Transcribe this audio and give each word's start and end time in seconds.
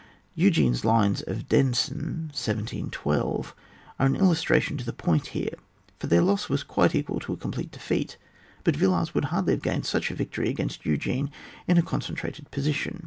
Eugene's 0.33 0.83
lines 0.83 1.21
of 1.21 1.47
Denain, 1.47 1.73
1712, 2.31 3.53
are 3.99 4.05
an 4.07 4.15
illustration 4.15 4.75
to 4.75 4.83
the 4.83 4.93
point 4.93 5.27
here, 5.27 5.53
for 5.99 6.07
their 6.07 6.23
loss 6.23 6.49
was 6.49 6.63
quite 6.63 6.95
equal 6.95 7.19
to 7.19 7.33
a 7.33 7.37
complete 7.37 7.69
defeat, 7.69 8.17
but 8.63 8.79
Yillars 8.79 9.13
would 9.13 9.25
hardly 9.25 9.53
have 9.53 9.61
gained 9.61 9.85
such 9.85 10.09
a 10.09 10.15
victory 10.15 10.49
against 10.49 10.87
Eugene 10.87 11.29
in 11.67 11.77
a 11.77 11.83
concentrated 11.83 12.49
po 12.49 12.61
sition. 12.61 12.99